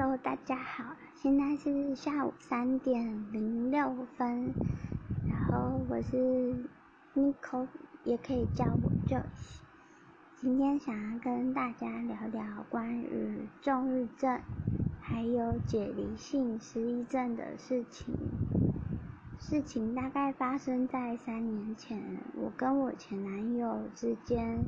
[0.00, 4.54] Hello，大家好，现在是下午三点零六分，
[5.28, 6.54] 然后我是
[7.14, 7.66] Nico，
[8.04, 9.60] 也可以叫我 Joyce。
[10.38, 14.40] 今天想要跟大家聊聊关于重日症
[15.02, 18.16] 还有解离性失忆症的事情。
[19.38, 22.02] 事情大概发生在三年前，
[22.36, 24.64] 我跟我前男友之间。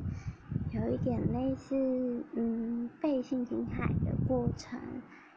[0.71, 4.79] 有一点类似，嗯，被性侵害的过程，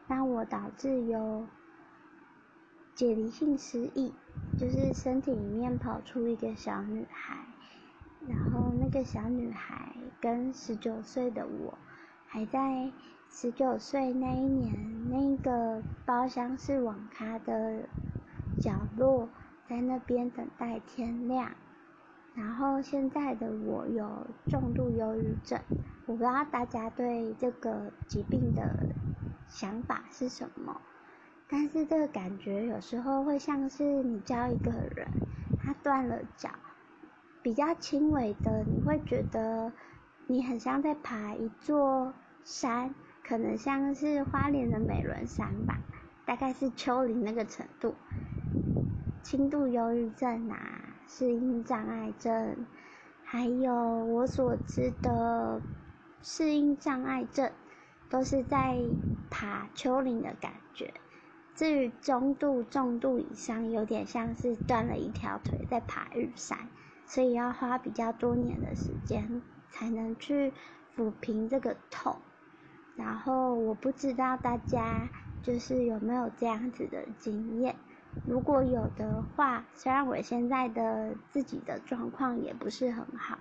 [0.07, 1.45] 让我导致有
[2.95, 4.13] 解离性失忆，
[4.57, 7.45] 就是身体里面跑出一个小女孩，
[8.27, 11.77] 然后那个小女孩跟十九岁的我，
[12.25, 12.91] 还在
[13.29, 17.87] 十九岁那一年，那个包厢式网咖的
[18.59, 19.29] 角落，
[19.67, 21.51] 在那边等待天亮。
[22.33, 25.59] 然后现在的我有重度忧郁症，
[26.05, 28.93] 我不知道大家对这个疾病的
[29.47, 30.81] 想法是什么，
[31.49, 35.07] 但是这个感觉有时候会像是你教一个人，
[35.63, 36.49] 他断了脚，
[37.41, 39.71] 比较轻微的，你会觉得
[40.27, 42.13] 你很像在爬一座
[42.43, 45.79] 山，可能像是花莲的美仑山吧，
[46.25, 47.95] 大概是丘陵那个程度，
[49.23, 50.83] 轻度忧郁症啊。
[51.09, 52.65] 适应障碍症，
[53.23, 55.61] 还有我所知的
[56.21, 57.49] 适应障碍症，
[58.09, 58.77] 都是在
[59.29, 60.93] 爬丘陵的感觉。
[61.55, 66.69] 至于中度、重度以上，有点像是断了一条腿在爬玉山，
[67.05, 69.41] 所以要花比较多年的时间
[69.71, 70.53] 才能去
[70.95, 72.15] 抚平这个痛。
[72.95, 75.09] 然后我不知道大家
[75.41, 77.75] 就是有没有这样子的经验。
[78.25, 83.37] 如果有的话，虽然我现在的自己的状况也不是很好，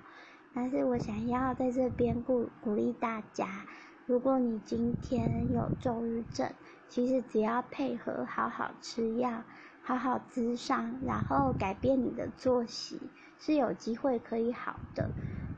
[0.55, 3.67] 但是我想要在这边鼓鼓励大家，
[4.07, 6.49] 如果你今天有重郁症，
[6.89, 9.43] 其实只要配合好好吃药，
[9.83, 13.01] 好好滋伤，然后改变你的作息，
[13.41, 15.11] 是有机会可以好的。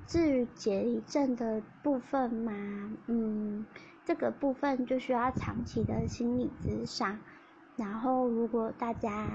[0.07, 2.53] 至于解离症的部分嘛，
[3.07, 3.67] 嗯，
[4.07, 7.19] 这个部分就需要长期的心理咨商。
[7.77, 9.29] 然后，如果大家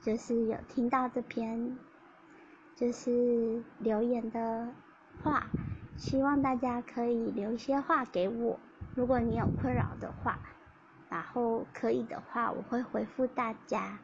[0.00, 1.76] 就是有听到这篇
[2.74, 4.68] 就是留言的
[5.22, 5.46] 话，
[5.96, 8.58] 希望大家可以留一些话给我。
[8.94, 10.38] 如果你有困扰的话，
[11.08, 13.98] 然后可以的话，我会回复大家。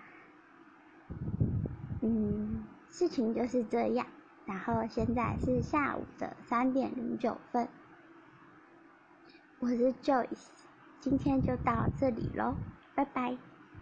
[2.02, 4.06] 嗯，事情就是这样。
[4.46, 7.68] 然后现在是下午的三点零九分，
[9.60, 10.48] 我是 Joyce，
[11.00, 12.54] 今天就到这里喽。
[12.94, 13.49] 拜拜。